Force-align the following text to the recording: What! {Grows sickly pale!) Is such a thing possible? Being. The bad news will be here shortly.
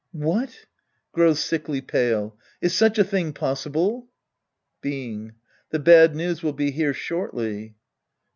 What! 0.17 0.65
{Grows 1.11 1.39
sickly 1.43 1.79
pale!) 1.79 2.35
Is 2.59 2.73
such 2.75 2.97
a 2.97 3.03
thing 3.03 3.33
possible? 3.33 4.07
Being. 4.81 5.33
The 5.69 5.77
bad 5.77 6.15
news 6.15 6.41
will 6.41 6.53
be 6.53 6.71
here 6.71 6.95
shortly. 6.95 7.75